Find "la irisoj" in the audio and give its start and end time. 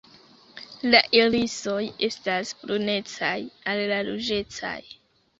0.93-1.83